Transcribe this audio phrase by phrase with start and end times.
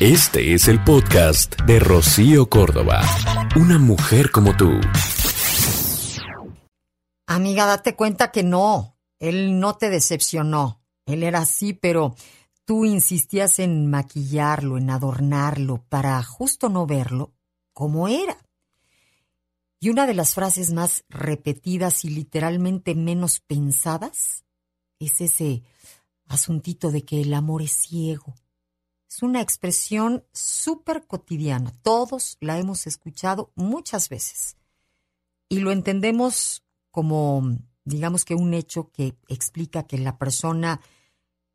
[0.00, 3.00] Este es el podcast de Rocío Córdoba.
[3.54, 4.72] Una mujer como tú.
[7.28, 8.98] Amiga, date cuenta que no.
[9.20, 10.82] Él no te decepcionó.
[11.06, 12.16] Él era así, pero
[12.64, 17.32] tú insistías en maquillarlo, en adornarlo, para justo no verlo
[17.72, 18.36] como era.
[19.78, 24.44] Y una de las frases más repetidas y literalmente menos pensadas
[24.98, 25.62] es ese
[26.26, 28.34] asuntito de que el amor es ciego.
[29.14, 31.72] Es una expresión súper cotidiana.
[31.82, 34.56] Todos la hemos escuchado muchas veces.
[35.48, 40.80] Y lo entendemos como, digamos que un hecho que explica que la persona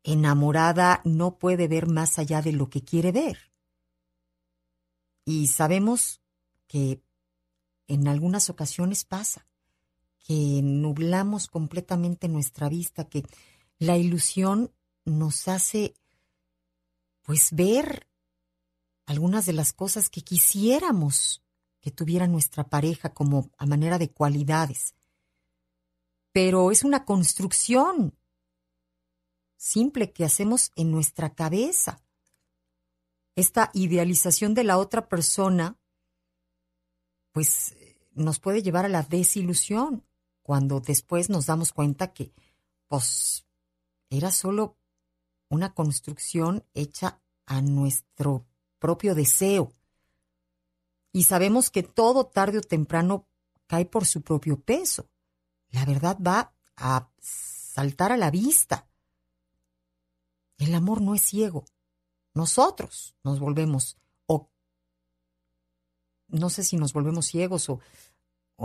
[0.04, 3.52] enamorada no puede ver más allá de lo que quiere ver.
[5.26, 6.22] Y sabemos
[6.66, 7.02] que
[7.88, 9.46] en algunas ocasiones pasa,
[10.26, 13.22] que nublamos completamente nuestra vista, que
[13.78, 14.72] la ilusión
[15.04, 15.92] nos hace
[17.30, 18.08] pues ver
[19.06, 21.44] algunas de las cosas que quisiéramos
[21.80, 24.96] que tuviera nuestra pareja como a manera de cualidades.
[26.32, 28.18] Pero es una construcción
[29.56, 32.02] simple que hacemos en nuestra cabeza.
[33.36, 35.78] Esta idealización de la otra persona,
[37.30, 37.76] pues
[38.10, 40.04] nos puede llevar a la desilusión
[40.42, 42.34] cuando después nos damos cuenta que,
[42.88, 43.46] pues,
[44.08, 44.79] era solo
[45.50, 48.46] una construcción hecha a nuestro
[48.78, 49.74] propio deseo.
[51.12, 53.26] Y sabemos que todo tarde o temprano
[53.66, 55.10] cae por su propio peso.
[55.68, 58.88] La verdad va a saltar a la vista.
[60.56, 61.64] El amor no es ciego.
[62.32, 64.50] Nosotros nos volvemos, o
[66.28, 67.80] no sé si nos volvemos ciegos o,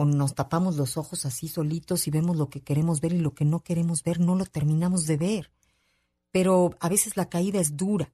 [0.06, 3.46] nos tapamos los ojos así solitos y vemos lo que queremos ver y lo que
[3.46, 5.55] no queremos ver no lo terminamos de ver
[6.36, 8.12] pero a veces la caída es dura.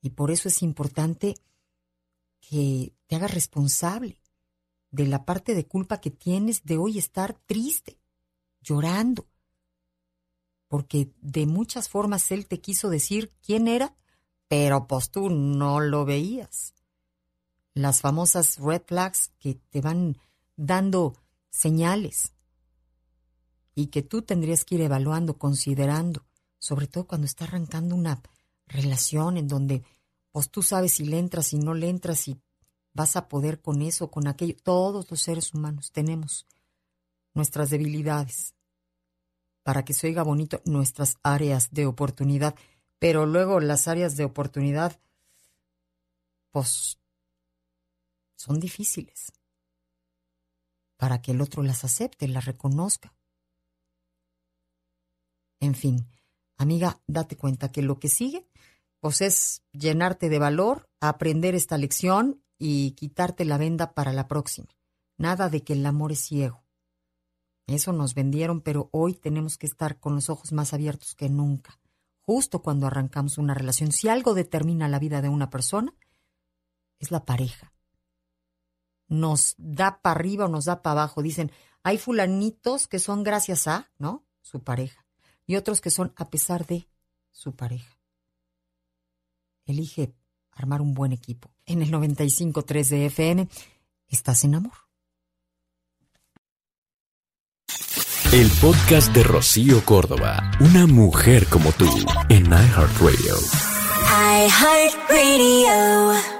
[0.00, 1.34] Y por eso es importante
[2.40, 4.18] que te hagas responsable
[4.90, 7.98] de la parte de culpa que tienes de hoy estar triste,
[8.62, 9.26] llorando.
[10.66, 13.94] Porque de muchas formas él te quiso decir quién era,
[14.48, 16.72] pero pues tú no lo veías.
[17.74, 20.16] Las famosas red flags que te van
[20.56, 21.14] dando
[21.50, 22.32] señales
[23.74, 26.24] y que tú tendrías que ir evaluando, considerando
[26.64, 28.22] sobre todo cuando está arrancando una
[28.66, 29.84] relación en donde
[30.32, 32.40] pues tú sabes si le entras, y no le entras, si
[32.94, 34.56] vas a poder con eso, con aquello.
[34.62, 36.46] Todos los seres humanos tenemos
[37.34, 38.54] nuestras debilidades.
[39.62, 42.54] Para que se oiga bonito, nuestras áreas de oportunidad.
[42.98, 44.98] Pero luego las áreas de oportunidad,
[46.50, 46.98] pues,
[48.36, 49.32] son difíciles.
[50.96, 53.14] Para que el otro las acepte, las reconozca.
[55.60, 56.08] En fin,
[56.64, 58.48] Amiga, date cuenta que lo que sigue,
[58.98, 64.68] pues es llenarte de valor, aprender esta lección y quitarte la venda para la próxima.
[65.18, 66.64] Nada de que el amor es ciego.
[67.66, 71.78] Eso nos vendieron, pero hoy tenemos que estar con los ojos más abiertos que nunca.
[72.22, 75.94] Justo cuando arrancamos una relación, si algo determina la vida de una persona,
[76.98, 77.74] es la pareja.
[79.06, 81.20] Nos da para arriba o nos da para abajo.
[81.20, 84.24] Dicen, hay fulanitos que son gracias a, ¿no?
[84.40, 85.03] Su pareja
[85.46, 86.86] y otros que son a pesar de
[87.30, 87.98] su pareja.
[89.66, 90.14] Elige
[90.52, 91.50] armar un buen equipo.
[91.66, 93.48] En el 95.3 de FM,
[94.08, 94.72] estás en amor.
[98.32, 101.88] El podcast de Rocío Córdoba, una mujer como tú,
[102.28, 103.36] en iHeartRadio.
[104.48, 106.33] iHeartRadio.